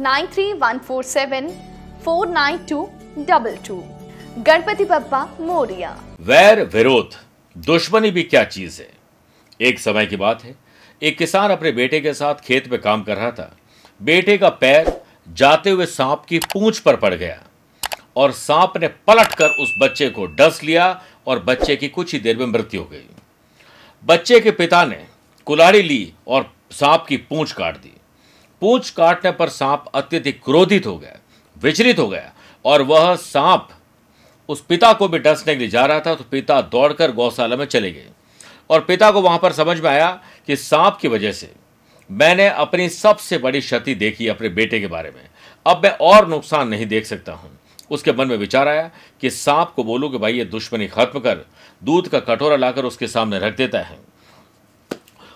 [0.00, 1.48] Nine three one four seven
[2.04, 3.76] four nine two double two
[4.38, 5.90] Ganpati Bappa Morya.
[6.20, 7.14] वैर विरोध,
[7.56, 8.88] दुश्मनी भी क्या चीज़ है?
[9.60, 10.54] एक समय की बात है।
[11.02, 13.56] एक किसान अपने बेटे के साथ खेत में काम कर रहा था।
[14.02, 14.92] बेटे का पैर
[15.32, 17.42] जाते हुए सांप की पूंछ पर पड़ गया
[18.16, 22.36] और सांप ने पलटकर उस बच्चे को डस लिया और बच्चे की कुछ ही देर
[22.36, 23.06] में मृत्यु हो गई।
[24.04, 25.06] बच्चे के पिता ने
[25.46, 27.97] कुलाड़ी ली और सांप की पूंछ काट दी।
[28.62, 31.18] पूंछ काटने पर सांप अत्यधिक क्रोधित हो गया,
[31.56, 32.32] विचलित हो गया,
[32.64, 33.68] और वह सांप
[34.48, 37.64] उस पिता को भी डसने के लिए जा रहा था तो पिता दौड़कर गौशाला में
[37.66, 38.06] चले गए।
[38.70, 40.10] और पिता को वहाँ पर समझ में आया
[40.46, 41.50] कि सांप की वजह से
[42.10, 45.22] मैंने अपनी सबसे बड़ी क्षति देखी अपने बेटे के बारे में।
[45.66, 47.50] अब मैं और नुकसान नहीं देख सकता हूँ।
[47.90, 48.90] उसके मन में विचार आया
[49.20, 51.44] कि सांप को बोलूँ कि भाई, ये दुश्मनी खत्म कर,
[51.82, 53.98] दूध का कटोरा लाकर उसके सामने रख देता है।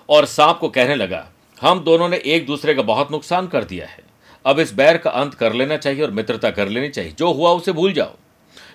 [0.09, 1.27] और सांप को कहने लगा
[1.63, 4.03] हम दोनों ने एक दूसरे का बहुत नुकसान कर दिया है।
[4.45, 7.51] अब इस बैर का अंत कर लेना चाहिए और मित्रता कर लेनी चाहिए। जो हुआ
[7.51, 8.17] उसे भूल जाओ।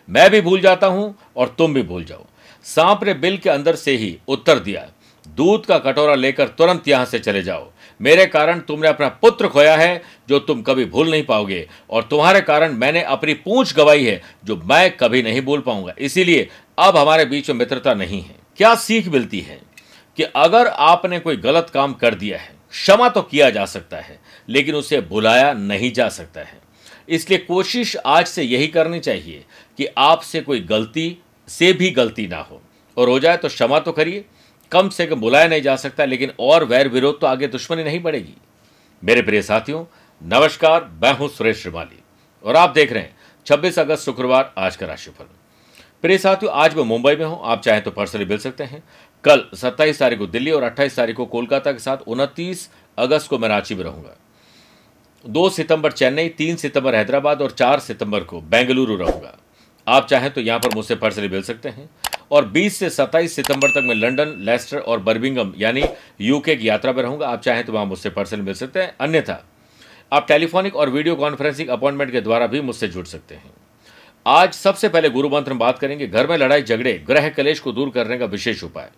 [0.09, 2.25] मैं भी भूल जाता हूँ और तुम भी भूल जाओ।
[2.65, 4.87] सांप ने बिल के अंदर से ही उत्तर दिया,
[5.25, 7.67] दूध का कटोरा लेकर तुरंत यहाँ से चले जाओ।
[7.99, 12.41] मेरे कारण तुमने अपना पुत्र खोया है, जो तुम कभी भूल नहीं पाओगे, और तुम्हारे
[12.41, 16.49] कारण मैंने अपनी पूंछ गवाई है, जो मैं कभी नहीं भूल पाऊँगा। इसीलिए
[16.79, 19.59] अब हमारे बीच में मित्रता नहीं है। क्या सीख मिलती है
[20.17, 24.19] कि अगर आपने कोई गलत काम कर दिया है क्षमा तो किया जा सकता है,
[24.49, 26.59] लेकिन उसे बुलाया नहीं जा सकता है।
[27.09, 29.45] इसलिए कोशिश आज से यही करनी चाहिए
[29.77, 31.17] कि आपसे कोई गलती
[31.47, 32.61] से भी गलती ना हो।
[32.97, 34.25] और हो जाए तो क्षमा तो करिए।
[34.71, 37.99] कम से कम बुलाया नहीं जा सकता, लेकिन और वैर विरोध तो आगे दुश्मनी नहीं
[37.99, 38.33] बढ़ेगी।
[39.03, 39.85] मेरे प्रिय साथियों,
[40.21, 41.99] नमस्कार, मैं हूँ सुरेश श्रीमाली,
[42.43, 43.15] और आप देख रहे हैं
[43.45, 45.25] 26 अगस्त शुक्रवार आज का राशिफल।
[46.01, 48.83] प्रिय साथियों, आज मैं मुंबई में हूँ। आप चाहें तो पर्सनली मिल सकते हैं।
[49.27, 53.37] कल 27 तारीख को दिल्ली और 28 तारीख को कोलकाता के साथ 29 अगस्त को
[53.37, 54.17] मैं रांची में रहूँगा।
[55.25, 59.37] दो सितंबर चेन्नई, तीन सितंबर हैदराबाद और चार सितंबर को बेंगलुरु रहूँगा।
[59.87, 61.89] आप चाहें तो यहाँ पर मुझसे पर्सनली मिल सकते हैं।
[62.31, 65.83] और 20 से 27 सितंबर तक मैं लंदन, लेस्टर और बर्बिंगम यानी
[66.21, 69.43] यूके की यात्रा पर रहूँगा। आप चाहें तो वहाँ मुझसे पर्सनली मिल सकते हैं। अन्यथा,
[70.13, 73.51] आप टेलीफोनिक और वीडियो कॉन्फ्रेंसिंग अपॉइंटमेंट के द्वारा भी मुझसे जुड़ सकते हैं।
[74.27, 77.71] आज सबसे पहले गुरु मंत्र में बात करेंगे। घर में लड़ाई झगड़े, ग्रह कलेश को
[77.71, 78.89] दूर करने का विशेष उपाय।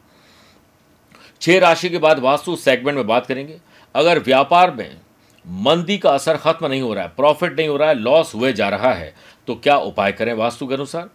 [1.41, 3.57] छह राशि के बाद वास्तु सेगमेंट में बात करेंगे।
[3.95, 4.97] अगर व्यापार में
[5.45, 8.51] मंदी का असर खत्म नहीं हो रहा है प्रॉफिट नहीं हो रहा है लॉस हुए
[8.53, 9.13] जा रहा है
[9.47, 11.09] तो क्या उपाय करें वास्तु के अनुसार?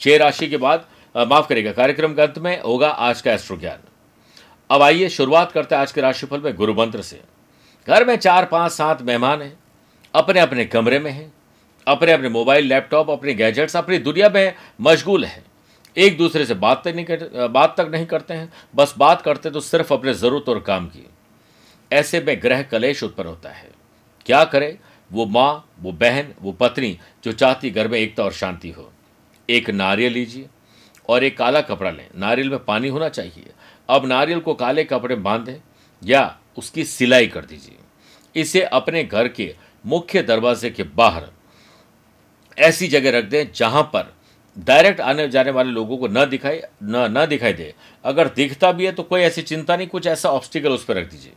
[0.00, 0.84] छह राशि के बाद
[1.16, 3.78] माफ़ करेगा कार्यक्रम के अंत में होगा आज का एस्ट्रो ज्ञान
[4.70, 7.20] अब आइए शुरुआत करते हैं आज के राशिफल में गुरु मंत्र से।
[7.88, 9.58] घर में चार, पाँच, सात मेहमान हैं
[10.14, 11.32] अपने अपने कमरे में हैं
[11.86, 15.44] अपने अपने मोबाइल, लैपटॉप, अपने गैजेट्स, अपनी दुनिया में मशगूल हैं।
[15.96, 19.50] एक दूसरे से बात तक नहीं कर, बात तक नहीं करते हैं। बस बात करते
[19.50, 21.06] तो सिर्फ़ अपने ज़रूरत और काम की।
[21.92, 23.70] ऐसे में ग्रह कलेश उत्पन्न होता है।
[24.26, 24.78] क्या करे?
[25.12, 28.92] वो माँ, वो बहन, वो पत्नी जो चाहती घर में एकता और शांति हो।
[29.48, 30.48] एक नारियल लीजिए
[31.08, 33.52] और एक काला कपड़ा लें। नारियल में पानी होना चाहिए।
[33.88, 35.56] अब नारियल को काले कपड़े बांधें
[36.02, 37.76] या उसकी सिलाई कर दीजिए।
[38.36, 39.54] इसे अपने घर के
[39.86, 41.28] मुख्य दरवाजे के बाहर
[42.58, 44.14] ऐसी जगह रख दें जहाँ पर
[44.56, 47.72] डायरेक्ट आने जाने वाले लोगों को न दिखाई, न न दिखाई दे।
[48.04, 51.10] अगर दिखता भी है तो कोई ऐसी चिंता नहीं, कुछ ऐसा ऑब्स्टिकल उस पर रख
[51.10, 51.32] दीजिए।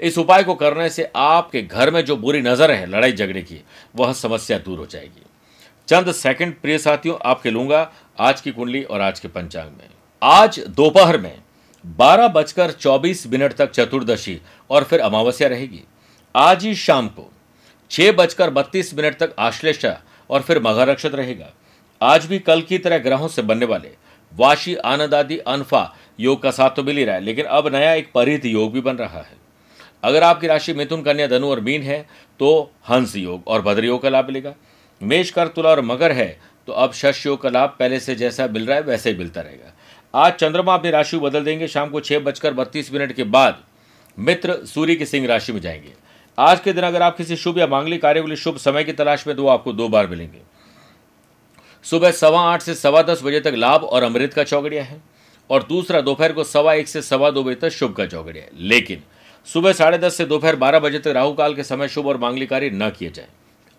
[0.00, 3.60] इस उपाय को करने से आपके घर में जो बुरी नज़र है, लड़ाई झगड़े की,
[3.94, 5.22] वह समस्या दूर हो जाएगी।
[5.88, 7.90] चंद सेकंड प्रिय साथियों, आपके लूँगा
[8.20, 9.88] आज की कुंडली और आज के पंचांग में।
[10.22, 11.34] आज दोपहर में
[11.84, 14.40] बारह बजकर चौबीस मिनट तक चतुर्दशी
[14.70, 15.82] और फिर अमावस्या रहेगी।
[16.34, 17.30] आज ही शाम को
[17.90, 20.00] छह बजकर बत्तीस मिनट तक आश्लेषा
[20.30, 21.52] और फिर मघा नक्षत्र रहेगा।
[22.04, 23.90] आज भी कल की तरह ग्रहों से बनने वाले
[24.32, 25.82] वाशी आनंद आदि अनफा
[26.20, 28.80] योग का साथ तो मिल ही रहा है, लेकिन अब नया एक परित योग भी
[28.80, 29.36] बन रहा है।
[30.04, 32.00] अगर आपकी राशि मिथुन, कन्या, धनु और मीन है
[32.40, 34.54] तो हंस योग और भद्र योग का लाभ मिलेगा।
[35.00, 38.46] मेष कर तुला और मगर है तो अब शश योग का लाभ पहले से जैसा
[38.46, 39.72] मिल रहा है, वैसे ही मिलता रहेगा।
[40.14, 43.62] आज चंद्रमा अपनी राशि बदल देंगे। शाम को छह बजकर बत्तीस मिनट के बाद
[44.18, 45.92] मित्र सूर्य की सिंह राशि में जाएँगे।
[46.38, 48.92] आज के दिन अगर आप किसी शुभ या मांगलिक कार्य के लिए शुभ समय की
[48.92, 50.38] तलाश में तो आपको दो बार मिलेंगे।
[51.84, 55.00] सुबह सवा आठ से सवा दस बजे तक लाभ और अमृत का चौगड़िया है
[55.50, 58.50] और दूसरा दोपहर को सवा एक से सवा दो बजे तक शुभ का चौगड़िया है।
[58.58, 59.02] लेकिन
[59.46, 62.50] सुबह साढ़े दस से दोपहर बारह बजे तक राहु काल के समय शुभ और मांगलिक
[62.50, 63.28] कार्य न किए जाए।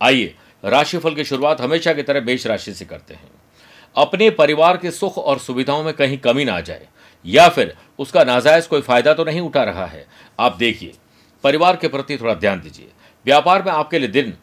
[0.02, 3.32] आइए, राशिफल की शुरुआत हमेशा की तरह बेश राशि से करते हैं।
[3.96, 6.88] अपने परिवार के सुख और सुविधाओं में कहीं कमी ना आ जाए,
[7.26, 10.06] या फिर उसका नाजायज कोई फ़ायदा तो नहीं उठा रहा है।
[10.40, 10.94] आप देखिए,
[11.44, 12.88] परिवार के प्रति थोड़ा ध्यान दीजिए।
[13.26, 14.34] व्यापार में आपके लिए दिन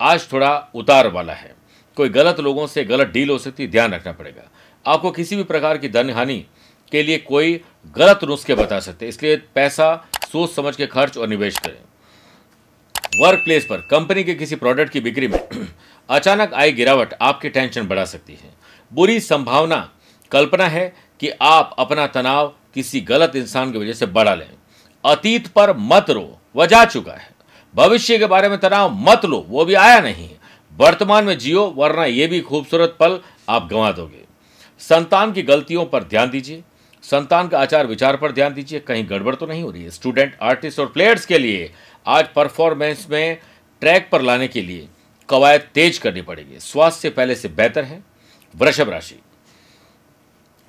[0.00, 1.56] आज थोड़ा उतार वाला है।
[1.98, 4.50] कोई गलत लोगों से गलत डील हो सकती है ध्यान रखना पड़ेगा।
[4.86, 6.44] आपको किसी भी प्रकार की धन हानि
[6.92, 7.60] के लिए कोई
[7.96, 11.80] गलत नुस्खे बता सकते इसलिए पैसा, सोच समझ के खर्च और निवेश करें।
[13.20, 15.40] वर्क प्लेस पर, कंपनी के किसी प्रोडक्ट की बिक्री में
[16.10, 18.54] अचानक आई गिरावट आपकी टेंशन बढ़ा सकती है।
[18.92, 19.92] बुरी संभावना,
[20.30, 24.50] कल्पना है कि आप अपना तनाव किसी गलत इंसान की वजह से बढ़ा लें।
[25.04, 27.30] अतीत पर मत रो, वह जा चुका है।
[27.74, 30.28] भविष्य के बारे में तनाव मत लो, वो भी आया नहीं
[30.78, 34.24] वर्तमान में जियो, वरना यह भी खूबसूरत पल आप गंवा दोगे।
[34.80, 36.62] संतान की गलतियों पर ध्यान दीजिए।
[37.04, 40.36] संतान का आचार विचार पर ध्यान दीजिए। कहीं गड़बड़ तो नहीं हो रही है। स्टूडेंट,
[40.42, 41.70] आर्टिस्ट और प्लेयर्स के लिए
[42.06, 43.38] आज परफॉर्मेंस में
[43.82, 44.88] ट्रैक पर लाने के लिए
[45.28, 48.02] कवायद तेज करनी पड़ेगी। स्वास्थ्य पहले से बेहतर है।
[48.54, 49.18] वृषभ राशि।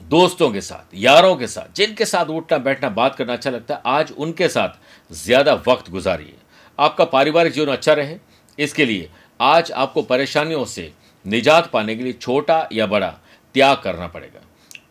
[0.02, 3.82] दोस्तों के साथ, यारों के साथ, जिनके साथ उठना बैठना बात करना अच्छा लगता है,
[3.86, 6.34] आज उनके साथ ज़्यादा वक्त गुजारिए।
[6.80, 8.18] आपका पारिवारिक जीवन अच्छा रहे।
[8.60, 9.10] इसके लिए
[9.40, 10.92] आज आपको परेशानियों से
[11.26, 13.10] निजात पाने के लिए छोटा या बड़ा
[13.56, 14.42] त्याग करना पड़ेगा।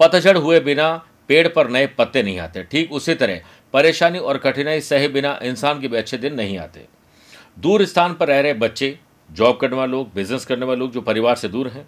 [0.00, 0.90] पतझड़ हुए बिना
[1.28, 3.40] पेड़ पर नए पत्ते नहीं आते, ठीक उसी तरह
[3.74, 6.86] परेशानी और कठिनाई सहे बिना इंसान के भी अच्छे दिन नहीं आते।
[7.58, 8.98] दूर स्थान पर रह रहे बच्चे,
[9.30, 11.86] जॉब करने वाले लोग, बिज़नेस करने वाले लोग जो परिवार से दूर हैं,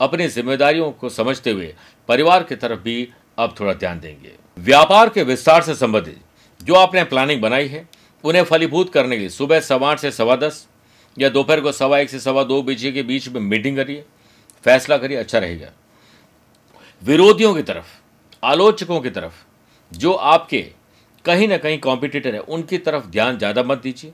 [0.00, 1.74] अपनी जिम्मेदारियों को समझते हुए
[2.08, 3.08] परिवार की तरफ़ भी
[3.38, 6.20] अब थोड़ा ध्यान देंगे। व्यापार के विस्तार से संबंधित
[6.60, 7.86] जो आपने प्लानिंग बनाई है,
[8.24, 10.66] उन्हें फलीभूत करने के लिए सुबह सवा आठ से सवा दस
[11.18, 14.04] या दोपहर को सवा एक से सवा दो बजे के बीच में मीटिंग करिए,
[14.64, 15.72] फैसला करिए अच्छा रहेगा।
[17.02, 17.86] विरोधियों की तरफ़,
[18.42, 19.32] आलोचकों की तरफ़,
[19.92, 20.60] जो आपके
[21.24, 24.12] कहीं ना कहीं कॉम्पिटिटर है, उनकी तरफ़ ध्यान ज़्यादा मत दीजिए।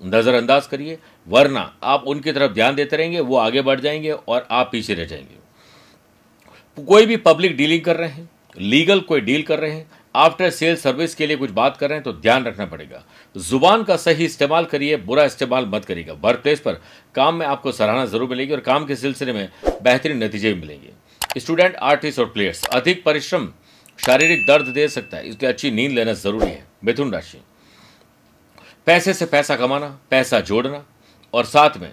[0.00, 0.98] नज़रअंदाज करिए,
[1.28, 5.04] वरना आप उनकी तरफ़ ध्यान देते रहेंगे, वो आगे बढ़ जाएँगे और आप पीछे रह
[5.04, 10.50] जाएँगे। कोई भी पब्लिक डीलिंग कर रहे हैं लीगल कोई डील कर रहे हैं आफ्टर
[10.50, 13.02] सेल सर्विस के लिए कुछ बात कर रहे हैं तो ध्यान रखना पड़ेगा।
[13.36, 16.80] ज़ुबान का सही इस्तेमाल करिए, बुरा इस्तेमाल मत करिएगा। वर्क प्लेस पर
[17.14, 19.48] काम में आपको सराहना ज़रूर मिलेगी और काम के सिलसिले में
[19.82, 23.48] बेहतरीन नतीजे भी मिलेंगे। स्टूडेंट आर्टिस्ट और प्लेयर्स अधिक परिश्रम,
[23.98, 27.40] शारीरिक दर्द दे सकता है। इसलिए अच्छी नींद लेना ज़रूरी है। मिथुन राशि।
[28.86, 30.84] पैसे से पैसा कमाना, पैसा जोड़ना
[31.34, 31.90] और साथ में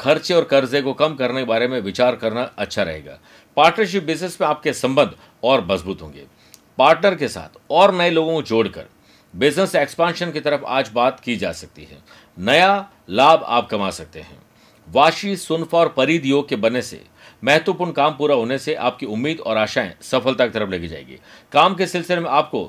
[0.00, 3.18] खर्चे और कर्जे को कम करने के बारे में विचार करना अच्छा रहेगा।
[3.56, 6.24] पार्टनरशिप बिज़नेस में आपके संबंध और मज़बूत होंगे।
[6.80, 8.84] पार्टनर के साथ और नए लोगों को जोड़कर
[9.36, 11.98] बिज़नेस एक्सपांशन की तरफ़ आज बात की जा सकती है।
[12.38, 14.38] नया लाभ आप कमा सकते हैं।
[14.88, 17.04] वाशी, सुनफा और परिध योग के बनने से,
[17.44, 21.18] महत्वपूर्ण काम पूरा होने से आपकी उम्मीद और आशाएँ सफलता की तरफ़ लेके जाएगी।
[21.52, 22.64] काम के सिलसिले में आपको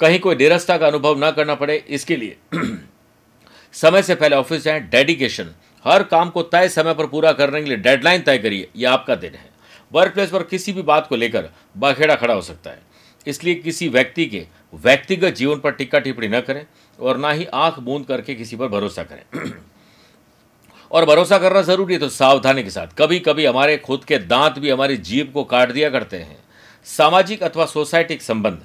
[0.00, 2.36] कहीं कोई निरस्ता का अनुभव ना करना पड़े। इसके लिए
[3.72, 7.68] समय से पहले ऑफ़िस जाएँ। डेडिकेशन, हर काम को तय समय पर पूरा करने के
[7.68, 9.50] लिए डेडलाइन तय करिए। यह आपका दिन है।
[9.92, 12.85] वर्क प्लेस पर किसी भी बात को लेकर बाखेड़ा खड़ा हो सकता है।
[13.26, 16.66] इसलिए किसी व्यक्ति के व्यक्तिगत जीवन पर टिक्का टिप्पणी न करें
[16.98, 19.50] और ना ही आँख बूंद करके किसी पर भरोसा करें।
[20.92, 24.58] और भरोसा करना ज़रूरी है तो सावधानी के साथ। कभी कभी हमारे खुद के दांत
[24.58, 26.38] भी हमारी जीभ को काट दिया करते हैं।
[26.86, 28.64] सामाजिक अथवा सोसाइटिक संबंध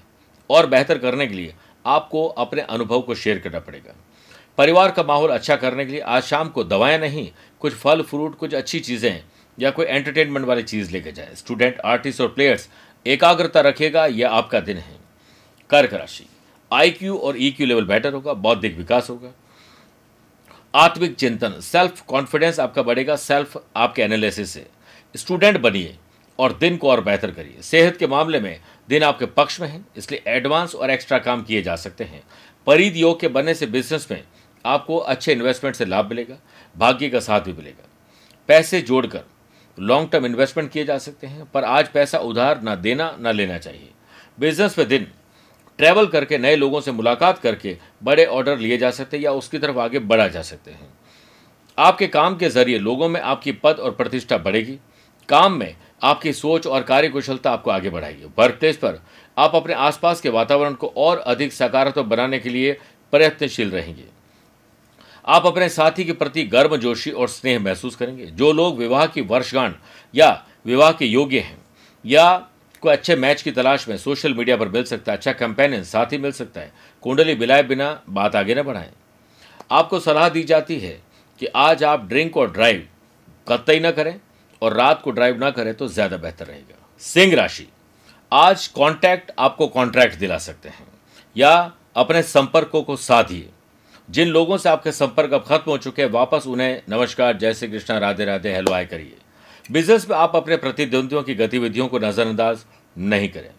[0.49, 1.53] और बेहतर करने के लिए
[1.85, 3.95] आपको अपने अनुभव को शेयर करना पड़ेगा।
[4.57, 8.37] परिवार का माहौल अच्छा करने के लिए आज शाम को दवाएँ नहीं, कुछ फल, फ्रूट,
[8.37, 9.23] कुछ अच्छी चीज़ें
[9.57, 12.67] या कोई एंटरटेनमेंट वाली चीज़ लेके जाए। स्टूडेंट आर्टिस्ट और प्लेयर्स
[13.05, 14.99] एकाग्रता रखेगा, यह आपका दिन है।
[15.69, 16.25] कर्क राशि
[16.71, 19.31] आईक्यू और ईक्यू लेवल बेटर होगा, बौद्धिक विकास होगा।
[20.75, 24.65] आत्मिक चिंतन सेल्फ कॉन्फिडेंस आपका बढ़ेगा सेल्फ आपके एनालिसिस से।
[25.15, 25.97] स्टूडेंट बनिए
[26.39, 29.81] और दिन को और बेहतर करिए। सेहत के मामले में दिन आपके पक्ष में है,
[29.97, 32.23] इसलिए एडवांस और एक्स्ट्रा काम किए जा सकते हैं।
[32.67, 34.23] परिध योग के बनने से बिज़नेस में
[34.65, 36.37] आपको अच्छे इन्वेस्टमेंट से लाभ मिलेगा,
[36.77, 37.87] भाग्य का साथ भी मिलेगा।
[38.49, 39.23] पैसे जोड़कर
[39.79, 43.57] लॉन्ग टर्म इन्वेस्टमेंट किए जा सकते हैं, पर आज पैसा उधार ना देना, ना लेना
[43.57, 43.89] चाहिए।
[44.39, 45.07] बिज़नेस पे दिन
[45.79, 49.59] ट्रैवल करके, नए लोगों से मुलाकात करके बड़े ऑर्डर लिए जा सकते हैं या उसकी
[49.59, 50.89] तरफ़ आगे बढ़ा जा सकते हैं।
[51.77, 54.77] आपके काम के ज़रिए लोगों में आपकी पद और प्रतिष्ठा बढ़ेगी।
[55.29, 58.99] काम में आपकी सोच और कार्यकुशलता आपको आगे बढ़ाएगी। वर्क प्लेस पर
[59.37, 62.77] आप अपने आसपास के वातावरण को और अधिक सकारात्मक बनाने के लिए
[63.13, 64.05] प्रयत्नशील रहेंगे।
[65.27, 69.21] आप अपने साथी के प्रति गर्म जोशी और स्नेह महसूस करेंगे। जो लोग विवाह की
[69.23, 69.75] वर्षगांठ
[70.13, 70.29] या
[70.65, 71.57] विवाह के योग्य हैं,
[72.05, 72.47] या
[72.83, 76.17] कोई अच्छे मैच की तलाश में सोशल मीडिया पर मिल सकता है अच्छा कंपेनियन साथी
[76.17, 76.71] मिल सकता है,
[77.03, 78.91] कुंडली बिलाए बिना बात आगे न बढ़ाएँ।
[79.71, 80.99] आपको सलाह दी जाती है
[81.41, 82.87] कि आज आप ड्रिंक और ड्राइव
[83.47, 84.19] कतई ना करें
[84.61, 87.67] और रात को ड्राइव ना करें तो ज़्यादा बेहतर रहेगा। सिंह राशि।
[88.31, 90.87] आज कॉन्टैक्ट आपको कॉन्ट्रैक्ट दिला सकते हैं,
[91.35, 93.49] या अपने संपर्कों को साधिए।
[94.11, 97.67] जिन लोगों से आपके संपर्क अब खत्म हो चुके हैं, वापस उन्हें नमस्कार, जय श्री
[97.67, 99.13] कृष्णा, राधे राधे, हेलो आय करिए।
[99.71, 102.65] बिज़नेस में आप अपने प्रतिद्वंदियों की गतिविधियों को नजरअंदाज
[102.97, 103.49] नहीं करें।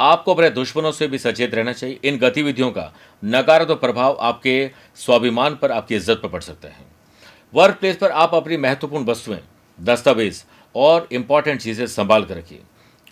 [0.00, 2.92] आपको अपने दुश्मनों से भी सचेत रहना चाहिए। इन गतिविधियों का
[3.22, 6.84] नकारात्मक प्रभाव आपके स्वाभिमान पर, आपकी इज़्ज़त पर पड़ सकता है।
[7.54, 9.40] वर्क प्लेस पर आप अपनी महत्वपूर्ण वस्तुएँ,
[9.78, 12.60] दस्तावेज़ और इंपॉर्टेंट चीज़ें संभाल कर रखिए।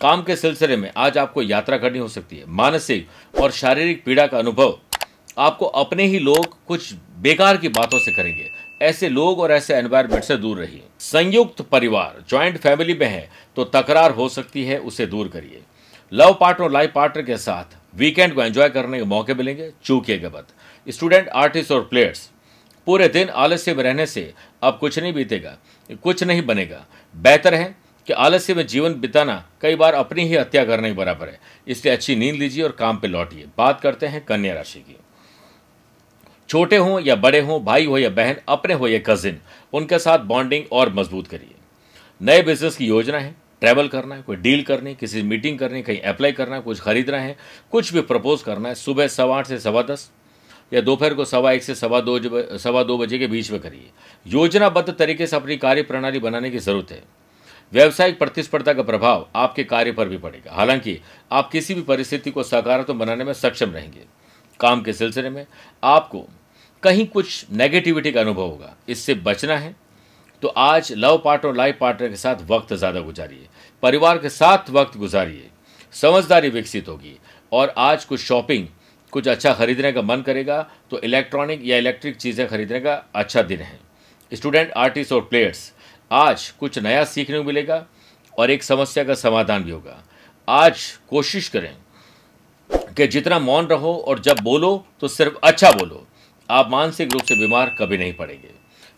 [0.01, 4.27] काम के सिलसिले में आज आपको यात्रा करनी हो सकती है। मानसिक और शारीरिक पीड़ा
[4.27, 4.79] का अनुभव
[5.37, 8.49] आपको अपने ही लोग कुछ बेकार की बातों से करेंगे।
[8.81, 13.63] ऐसे लोग और ऐसे एनवायरमेंट से दूर रहिए। संयुक्त परिवार ज्वाइंट फैमिली में है तो
[13.65, 15.61] तकरार हो सकती है, उसे दूर करिए।
[16.11, 20.29] लव पार्टनर और लाइफ पार्टनर के साथ वीकेंड को एंजॉय करने के मौके मिलेंगे चूकिएगा
[20.29, 20.47] मत
[20.87, 22.29] स्टूडेंट आर्टिस्ट और प्लेयर्स
[22.87, 25.57] पूरे दिन आलस्य में रहने से अब कुछ नहीं बीतेगा,
[26.03, 27.75] कुछ नहीं बनेगा। बेहतर है
[28.07, 31.93] कि आलस्य में जीवन बिताना कई बार अपनी ही हत्या करने के बराबर है। इसलिए
[31.93, 34.95] अच्छी नींद लीजिए और काम पे लौटिए। बात करते हैं कन्या राशि की।
[36.49, 39.39] छोटे हों या बड़े हों, भाई हो या बहन, अपने हो या कजिन
[39.73, 41.55] उनके साथ बॉन्डिंग और मज़बूत करिए।
[42.21, 45.81] नए बिज़नेस की योजना है ट्रैवल करना है, कोई डील करनी है किसी मीटिंग करनी,
[45.81, 47.35] कहीं अप्लाई करना है कुछ खरीदना है,
[47.71, 50.09] कुछ भी प्रपोज करना है, सुबह सवा आठ से सवा दस,
[50.73, 52.19] या दोपहर को सवा एक से सवा दो
[52.57, 53.89] सवा दो बजे के बीच में करिए।
[54.25, 57.03] योजनाबद्ध तरीके से अपनी कार्य प्रणाली बनाने की ज़रूरत है।
[57.73, 60.99] व्यावसायिक प्रतिस्पर्धा का प्रभाव आपके कार्य पर भी पड़ेगा। हालाँकि
[61.31, 64.03] आप किसी भी परिस्थिति को सकारात्मक बनाने में सक्षम रहेंगे।
[64.59, 65.45] काम के सिलसिले में
[65.83, 66.25] आपको
[66.83, 69.75] कहीं कुछ नेगेटिविटी का अनुभव होगा। इससे बचना है।
[70.43, 73.47] तो आज लव पार्टनर लाइफ पार्टनर के साथ वक्त ज़्यादा गुजारिए।
[73.83, 75.49] परिवार के साथ वक्त गुजारिए।
[75.93, 77.17] समझदारी विकसित होगी।
[77.51, 78.67] और आज कुछ शॉपिंग
[79.13, 80.61] कुछ अच्छा खरीदने का मन करेगा
[80.91, 83.79] तो इलेक्ट्रॉनिक या इलेक्ट्रिक चीज़ें खरीदने का अच्छा दिन है।
[84.31, 85.71] स्टूडेंट आर्टिस्ट और प्लेयर्स
[86.11, 87.85] आज कुछ नया सीखने को मिलेगा
[88.33, 89.97] और एक समस्या का समाधान भी होगा।
[90.47, 91.73] आज कोशिश करें
[92.71, 96.07] कि जितना मौन रहो और जब बोलो तो सिर्फ़ अच्छा बोलो।
[96.49, 98.49] आप मानसिक रूप से बीमार कभी नहीं पड़ेंगे।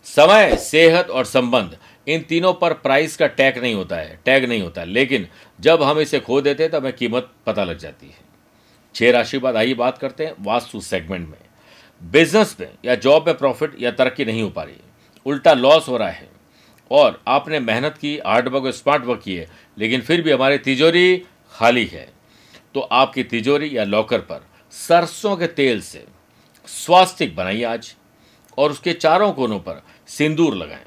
[0.04, 1.76] समय, सेहत और संबंध,
[2.08, 5.28] इन तीनों पर प्राइस का टैग नहीं होता है, टैग नहीं होता। लेकिन
[5.60, 8.30] जब हम इसे खो देते हैं तो हमें कीमत पता लग जाती है।
[8.94, 11.38] छह राशि बाद आइए बात करते हैं वास्तु सेगमेंट में।
[12.10, 14.76] बिज़नेस में या जॉब में प्रॉफिट या तरक्की नहीं हो पा रही।
[15.26, 16.28] उल्टा लॉस हो रहा है।
[16.90, 19.48] और आपने मेहनत की, हार्ड वर्क और स्मार्ट वर्क किए,
[19.78, 21.22] लेकिन फिर भी हमारी तिजोरी
[21.52, 22.08] खाली है।
[22.74, 26.04] तो आपकी तिजोरी या लॉकर पर सरसों के तेल से
[26.66, 27.94] स्वास्तिक बनाइए आज
[28.58, 30.86] और उसके चारों कोनों पर सिंदूर लगाएँ।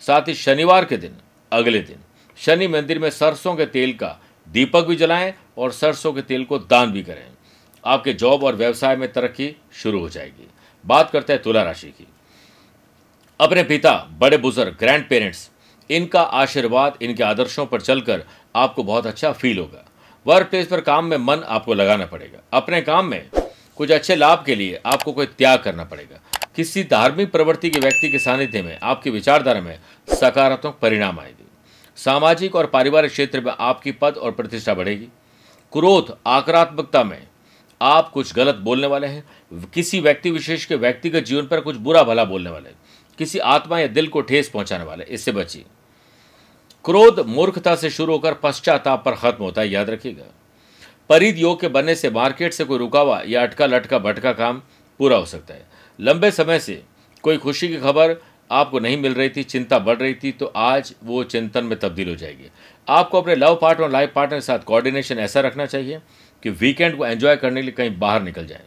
[0.00, 1.16] साथ ही शनिवार के दिन,
[1.52, 1.96] अगले दिन,
[2.36, 6.58] शनि मंदिर में सरसों के तेल का दीपक भी जलाएँ और सरसों के तेल को
[6.58, 7.26] दान भी करें।
[7.84, 10.48] आपके जॉब और व्यवसाय में तरक्की शुरू हो जाएगी।
[10.86, 12.06] बात करते हैं तुला राशि की।
[13.40, 15.50] अपने पिता, बड़े बुज़ुर्ग ग्रैंड पेरेंट्स
[15.90, 18.24] इनका आशीर्वाद, इनके आदर्शों पर चलकर
[18.56, 19.83] आपको बहुत अच्छा फील होगा।
[20.26, 23.28] वर्क प्लेस पर काम में मन आपको लगाना पड़ेगा। अपने काम में
[23.76, 26.20] कुछ अच्छे लाभ के लिए आपको कोई त्याग करना पड़ेगा।
[26.56, 29.78] किसी धार्मिक प्रवृत्ति के व्यक्ति के सानिध्य में, आपकी विचारधारा में
[30.08, 31.46] सकारात्मक परिणाम आएगी।
[31.96, 35.08] सामाजिक और पारिवारिक क्षेत्र में आपकी पद और प्रतिष्ठा बढ़ेगी।
[35.72, 37.26] क्रोध, आक्रात्मकता में
[37.80, 42.02] आप कुछ गलत बोलने वाले हैं। किसी व्यक्ति, विशेष के व्यक्तिगत जीवन पर कुछ बुरा
[42.02, 42.70] भला बोलने वाले
[43.18, 45.64] किसी आत्मा या दिल को ठेस पहुँचाने वाले इससे बचिए।
[46.84, 50.24] क्रोध मूर्खता से शुरू होकर पश्चाताप पर खत्म होता है, याद रखिएगा।
[51.10, 54.60] परिध योग के बनने से मार्केट से कोई रुकावा या अटका लटका भटका काम
[55.00, 55.66] पूरा हो सकता है।
[55.98, 56.82] लंबे समय से
[57.24, 58.16] कोई खुशी की खबर
[58.50, 62.08] आपको नहीं मिल रही थी, चिंता बढ़ रही थी तो आज वो चिंतन में तब्दील
[62.08, 62.50] हो जाएगी।
[62.88, 66.00] आपको अपने लव पार्टनर और लाइफ पार्टनर के साथ कोऑर्डिनेशन ऐसा रखना चाहिए
[66.42, 68.62] कि वीकेंड को एंजॉय करने के लिए कहीं बाहर निकल जाए।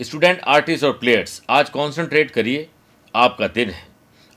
[0.00, 2.68] स्टूडेंट आर्टिस्ट और प्लेयर्स आज कॉन्सेंट्रेट करिए,
[3.14, 3.93] आपका दिन है।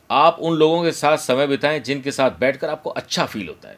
[0.10, 3.78] आप उन लोगों के साथ समय बिताएँ जिनके साथ बैठकर आपको अच्छा फील होता है।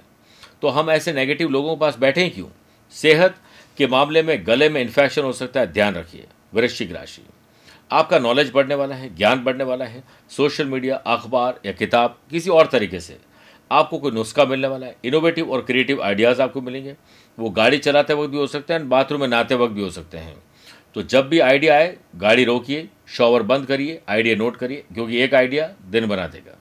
[0.61, 2.47] तो हम ऐसे नेगेटिव लोगों के पास बैठे क्यों?
[2.91, 3.35] सेहत
[3.77, 7.21] के मामले में गले में इन्फेक्शन हो सकता है, ध्यान रखिए, वृश्चिक राशि।
[7.91, 12.49] आपका नॉलेज बढ़ने वाला है, ज्ञान बढ़ने वाला है सोशल मीडिया अखबार या किताब, किसी
[12.49, 13.17] और तरीके से
[13.71, 16.95] आपको कोई नुस्खा मिलने वाला है इनोवेटिव और क्रिएटिव आइडियाज़ आपको मिलेंगे।
[17.37, 20.17] वो गाड़ी चलाते वक्त भी हो सकते हैं बाथरूम में नहाते वक्त भी हो सकते
[20.17, 20.35] हैं।
[20.95, 25.33] तो जब भी आइडिया आए, गाड़ी रोकिए शॉवर बंद करिए, आइडिया नोट करिए, क्योंकि एक
[25.35, 26.57] आइडिया दिन बना देगा।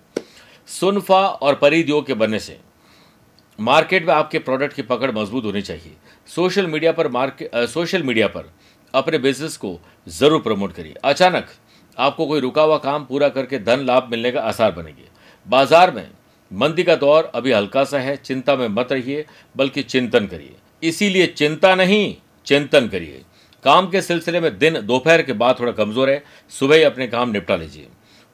[0.68, 2.58] सुनफा और परिध के बनने से
[3.58, 5.92] मार्केट में आपके प्रोडक्ट की पकड़ मज़बूत होनी चाहिए।
[6.28, 8.50] सोशल मीडिया पर मार्केट सोशल मीडिया पर
[8.94, 9.78] अपने बिज़नेस को
[10.08, 11.48] ज़रूर प्रमोट करिए। अचानक
[11.98, 15.08] आपको कोई रुका हुआ काम पूरा करके धन लाभ मिलने का आसार बनेंगे।
[15.46, 16.08] बाज़ार में
[16.50, 19.24] मंदी का दौर अभी हल्का सा है, चिंता में मत रहिए,
[19.54, 22.14] बल्कि चिंतन करिए। इसीलिए चिंता नहीं,
[22.46, 23.22] चिंतन करिए।
[23.64, 26.22] काम के सिलसिले में दिन दोपहर के बाद थोड़ा कमज़ोर है।
[26.52, 27.86] सुबह ही अपने काम निपटा लीजिए।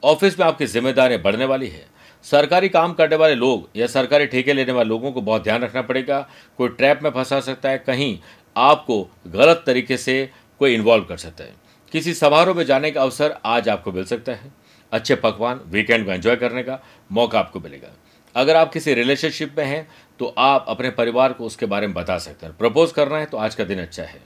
[0.03, 1.85] ऑफ़िस में आपकी जिम्मेदारियाँ बढ़ने वाली है।
[2.25, 5.81] सरकारी काम करने वाले लोग या सरकारी ठेके लेने वाले लोगों को बहुत ध्यान रखना
[5.81, 6.19] पड़ेगा।
[6.59, 8.17] कोई ट्रैप में फंसा सकता है, कहीं
[8.55, 10.29] आपको गलत तरीके से
[10.61, 11.53] कोई इन्वॉल्व कर सकता है।
[11.93, 14.51] किसी समारोह में जाने का अवसर आज आपको मिल सकता है।
[14.91, 16.79] अच्छे पकवान वीकेंड को एंजॉय करने का
[17.11, 17.91] मौका आपको मिलेगा।
[18.35, 19.87] अगर आप किसी रिलेशनशिप में हैं
[20.19, 23.37] तो आप अपने परिवार को उसके बारे में बता सकते हैं। प्रपोज करना है तो
[23.37, 24.21] आज का दिन अच्छा है।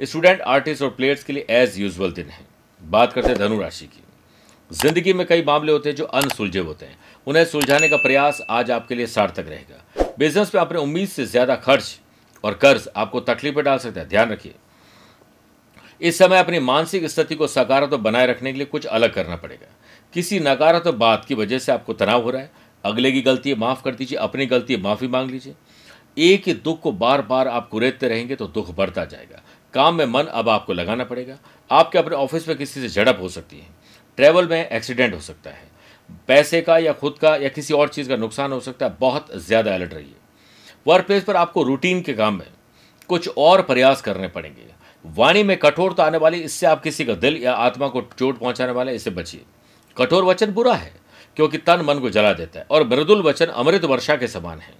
[0.00, 2.44] स्टूडेंट, आर्टिस्ट और प्लेयर्स के लिए एज यूजल दिन है।
[2.82, 4.02] बात करते हैं धनुराशि की।
[4.70, 8.70] ज़िंदगी में कई मामले होते हैं जो अनसुलझे होते हैं। उन्हें सुलझाने का प्रयास आज
[8.70, 11.98] आपके लिए सार्थक रहेगा। बिज़नेस में अपने उम्मीद से ज़्यादा खर्च
[12.44, 14.54] और कर्ज आपको तकलीफ़ में डाल सकता है। ध्यान रखिए।
[16.00, 19.74] इस समय अपनी मानसिक स्थिति को सकारात्मक बनाए रखने के लिए कुछ अलग करना पड़ेगा।
[20.14, 22.50] किसी नकारात्मक बात की वजह से आपको तनाव हो रहा है।
[22.84, 25.54] अगले की गलती माफ़ कर दीजिए। अपनी गलती माफ़ी मांग लीजिए।
[26.18, 29.42] एक ही दुख को बार बार आप कुरेदते रहेंगे तो दुख बढ़ता जाएगा।
[29.74, 31.38] काम में मन अब आपको लगाना पड़ेगा।
[31.70, 33.66] आपके अपने ऑफ़िस में किसी से झड़प हो सकती है।
[34.18, 35.64] ट्रैवल में एक्सीडेंट हो सकता है।
[36.28, 39.34] पैसे का या खुद का या किसी और चीज़ का नुकसान हो सकता है। बहुत
[39.36, 40.14] ज़्यादा अलर्ट रहिए।
[40.86, 42.46] वर्क प्लेस पर आपको रूटीन के काम में
[43.10, 44.74] कुछ और प्रयास करने पड़ेंगे।
[45.04, 48.38] वाणी में कठोर तो आने वाली, इससे आप किसी का दिल या आत्मा को चोट
[48.38, 49.42] पहुँचाने वाले इससे बचिए।
[49.96, 50.92] कठोर वचन बुरा है,
[51.36, 54.74] क्योंकि तन मन को जला देता है और मृदुल वचन अमृत वर्षा के समान है।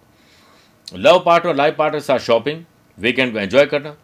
[0.95, 2.65] लव पार्टनर लाइफ पार्टनर के साथ शॉपिंग
[2.99, 3.95] वीकेंड को एंजॉय करना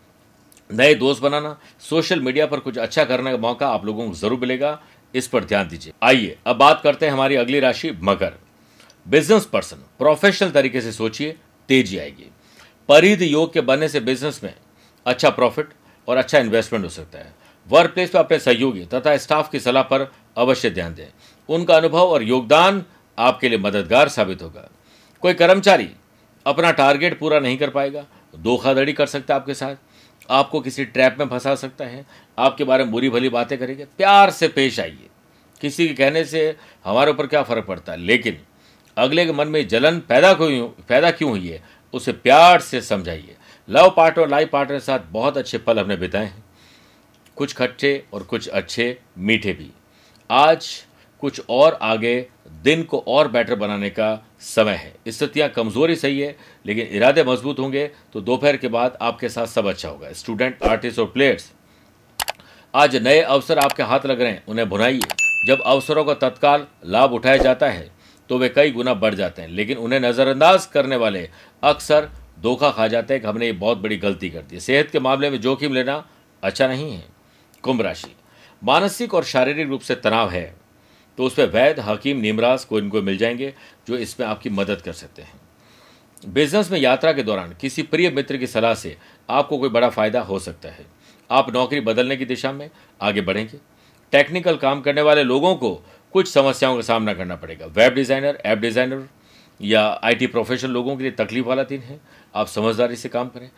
[0.73, 4.39] नए दोस्त बनाना, सोशल मीडिया पर कुछ अच्छा करने का मौका आप लोगों को ज़रूर
[4.41, 4.79] मिलेगा।
[5.15, 8.39] इस पर ध्यान दीजिए। आइए, अब बात करते हैं हमारी अगली राशि, मकर।
[9.07, 11.37] बिज़नेस पर्सन प्रोफेशनल तरीके से सोचिए,
[11.69, 12.31] तेज़ी आएगी।
[12.89, 14.55] परिध योग के बनने से बिज़नेस में
[15.07, 15.69] अच्छा प्रॉफिट
[16.09, 17.35] और अच्छा इन्वेस्टमेंट हो सकता है।
[17.69, 21.07] वर्क प्लेस पर अपने सहयोगी तथा स्टाफ की सलाह पर अवश्य ध्यान दें।
[21.49, 22.85] उनका अनुभव और योगदान
[23.19, 24.69] आपके लिए मददगार साबित होगा।
[25.23, 25.89] कोई कर्मचारी
[26.47, 28.05] अपना टारगेट पूरा नहीं कर पाएगा,
[28.35, 29.77] धोखाधड़ी कर सकता है आपके साथ।
[30.31, 32.07] आपको किसी ट्रैप में फंसा सकता है,
[32.39, 35.07] आपके बारे में बुरी भली बातें करेंगे, प्यार से पेश आइए।
[35.61, 37.99] किसी के कहने से हमारे ऊपर क्या फ़र्क पड़ता है?
[37.99, 38.39] लेकिन
[38.97, 43.37] अगले के मन में जलन पैदा क्यों पैदा क्यों हुई है, उसे प्यार से समझाइए।
[43.71, 46.45] लव पार्टनर लाइफ पार्टनर के साथ बहुत अच्छे पल हमने बिताए हैं।
[47.37, 49.71] कुछ खट्टे और कुछ अच्छे, मीठे भी।
[50.31, 50.87] आज
[51.21, 52.27] कुछ और आगे
[52.63, 57.59] दिन को और बेटर बनाने का समय है। स्थितियाँ कमज़ोरी सही है, लेकिन इरादे मज़बूत
[57.59, 61.51] होंगे तो दोपहर के बाद आपके साथ सब अच्छा होगा। स्टूडेंट आर्टिस्ट और प्लेयर्स
[62.75, 65.01] आज नए अवसर आपके हाथ लग रहे हैं, उन्हें भुनाइए।
[65.47, 67.91] जब अवसरों का तत्काल लाभ उठाया जाता है
[68.31, 71.29] तो वे कई गुना बढ़ जाते हैं, लेकिन उन्हें नज़रअंदाज करने वाले
[71.63, 72.09] अक्सर
[72.41, 75.31] धोखा खा जाते हैं कि हमने ये बहुत बड़ी गलती कर दी। सेहत के मामले
[75.31, 76.05] में जोखिम लेना
[76.43, 77.05] अच्छा नहीं है।
[77.65, 78.15] कुंभ राशि,
[78.63, 80.45] मानसिक और शारीरिक रूप से तनाव है।
[81.19, 83.53] तो उस पर वैद, हकीम, निमराज को इनको मिल जाएँगे,
[83.89, 85.41] जो इसमें आपकी मदद कर सकते हैं।
[86.25, 88.97] बिज़नेस में यात्रा के दौरान किसी प्रिय मित्र की सलाह से
[89.29, 90.87] आपको कोई बड़ा फ़ायदा हो सकता है।
[91.31, 92.71] आप नौकरी बदलने की दिशा में
[93.01, 93.59] आगे बढ़ेंगे।
[94.13, 95.71] टेक्निकल काम करने वाले लोगों को
[96.13, 99.09] कुछ समस्याओं का सामना करना पड़ेगा। वेब डिज़ाइनर, ऐप डिज़ाइनर
[99.61, 102.01] या आईटी प्रोफेशनल लोगों के लिए तकलीफ़ वाला दिन है।
[102.35, 103.51] आप समझदारी से काम करें।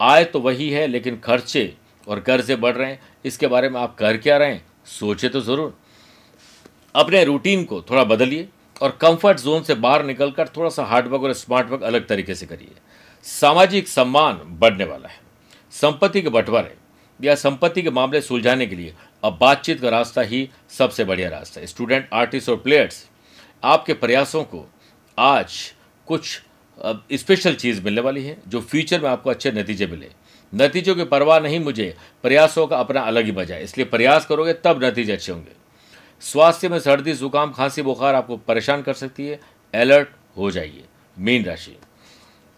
[0.00, 1.72] आय तो वही है, लेकिन खर्चे
[2.08, 5.40] और कर्जे बढ़ रहे हैं। इसके बारे में आप कर क्या रहे हैं सोचे तो
[5.40, 5.74] ज़रूर।
[6.94, 8.48] अपने रूटीन को थोड़ा बदलिए
[8.82, 12.46] और कंफर्ट जोन से बाहर निकलकर थोड़ा सा हार्डवर्क और स्मार्ट वर्क अलग तरीके से
[12.46, 12.74] करिए।
[13.24, 15.20] सामाजिक सम्मान बढ़ने वाला है।
[15.72, 16.74] संपत्ति के बंटवारे
[17.20, 21.60] या संपत्ति के मामले सुलझाने के लिए अब बातचीत का रास्ता ही सबसे बढ़िया रास्ता
[21.60, 23.06] है। स्टूडेंट आर्टिस्ट और प्लेयर्स
[23.62, 24.64] आपके प्रयासों को
[25.18, 25.54] आज
[26.08, 26.40] कुछ
[27.12, 30.10] स्पेशल चीज़ मिलने वाली है जो फ्यूचर में आपको अच्छे नतीजे मिले।
[30.52, 34.84] नतीजों की परवाह नहीं, मुझे प्रयासों का अपना अलग ही बजाय इसलिए प्रयास करोगे तब
[34.84, 35.61] नतीजे अच्छे होंगे।
[36.22, 39.40] स्वास्थ्य में सर्दी, जुकाम, खांसी, बुखार आपको परेशान कर सकती है।
[39.74, 40.84] अलर्ट हो जाइए,
[41.16, 41.76] मीन राशि।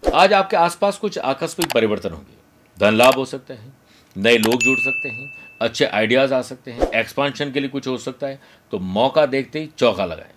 [0.02, 2.32] आज आपके आसपास कुछ आकस्मिक परिवर्तन होंगे।
[2.78, 3.72] धन लाभ हो सकते हैं,
[4.16, 7.96] नए लोग जुड़ सकते हैं, अच्छे आइडियाज़ आ सकते हैं एक्सपांशन के लिए कुछ हो
[7.98, 8.40] सकता है
[8.72, 10.32] तो मौका देखते ही चौका लगाएँ।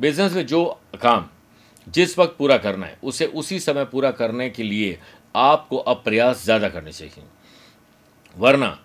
[0.00, 0.64] बिज़नेस में जो
[1.02, 1.28] काम
[1.86, 4.98] जिस वक्त पूरा करना है, उसे उसी समय पूरा करने के लिए
[5.34, 7.24] आपको अब प्रयास ज़्यादा करने चाहिए।
[8.36, 8.78] वरना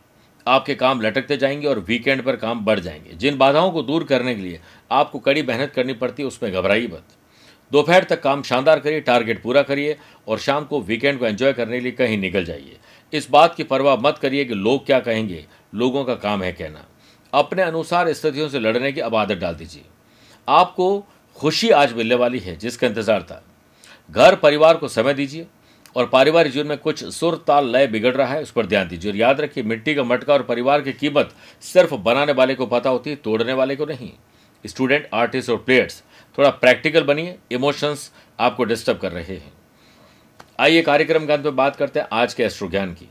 [0.48, 4.36] आपके काम लटकते जाएँगे और वीकेंड पर काम बढ़ जाएँगे। जिन बाधाओं को दूर करने
[4.36, 4.60] के लिए
[4.92, 7.04] आपको कड़ी मेहनत करनी पड़ती है, उसमें घबराइए मत।
[7.72, 11.78] दोपहर तक काम शानदार करिए टारगेट पूरा करिए और शाम को वीकेंड को एंजॉय करने
[11.78, 12.78] के लिए कहीं निकल जाइए।
[13.14, 16.86] इस बात की परवाह मत करिए कि लोग क्या कहेंगे, लोगों का काम है कहना।
[17.34, 19.84] अपने अनुसार स्थितियों से लड़ने की अब आदत डाल दीजिए।
[20.48, 21.06] आपको
[21.36, 23.44] खुशी आज मिलने वाली है, जिसका इंतज़ार था।
[24.12, 25.48] घर परिवार को समय दीजिए।
[25.96, 29.12] और पारिवारिक जीवन में कुछ सुर ताल लय बिगड़ रहा है, उस पर ध्यान दीजिए।
[29.12, 32.90] और याद रखिए, मिट्टी का मटका और परिवार की कीमत सिर्फ़ बनाने वाले को पता
[32.90, 34.12] होती है तोड़ने वाले को नहीं।
[34.66, 36.04] स्टूडेंट, आर्टिस्ट और प्लेयर्स,
[36.38, 39.54] थोड़ा प्रैक्टिकल बनिए, इमोशंस आपको डिस्टर्ब कर रहे हैं।
[40.60, 43.10] आइए कार्यक्रम के अंत में बात करते हैं आज के एस्ट्रो ज्ञान की।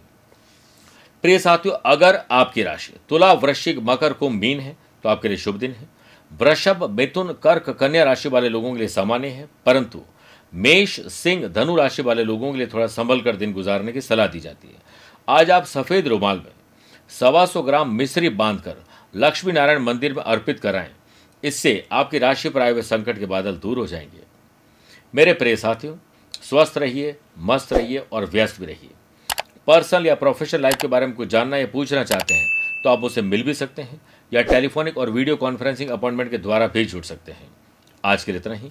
[1.24, 5.56] प्रिय साथियों, अगर आपकी राशि तुला, वृश्चिक, मकर, कुंभ, मीन है तो आपके लिए शुभ
[5.56, 5.88] दिन है।
[6.32, 10.02] वृषभ, मिथुन, कर्क, कन्या राशि वाले लोगों के लिए सामान्य है, परंतु
[10.54, 14.26] मेष सिंह धनु राशि वाले लोगों के लिए थोड़ा संभल कर दिन गुजारने की सलाह
[14.26, 14.74] दी जाती है।
[15.28, 16.52] आज आप सफ़ेद रुमाल में
[17.10, 18.76] सवा सौ ग्राम मिश्री बांधकर
[19.14, 20.90] लक्ष्मी नारायण मंदिर में अर्पित कराएँ।
[21.42, 24.22] इससे आपकी राशि पर आए हुए संकट के बादल दूर हो जाएँगे।
[25.14, 25.96] मेरे प्रिय साथियों,
[26.42, 28.90] स्वस्थ रहिए, मस्त रहिए और व्यस्त भी रहिए।
[29.68, 33.00] पर्सनल या प्रोफेशनल लाइफ के बारे में कुछ जानना या पूछना चाहते हैं तो आप
[33.00, 34.00] मुझसे मिल भी सकते हैं
[34.32, 37.48] या टेलीफोनिक और वीडियो कॉन्फ्रेंसिंग अपॉइंटमेंट के द्वारा भी जुड़ सकते हैं।
[38.04, 38.70] आज के लिए इतना ही।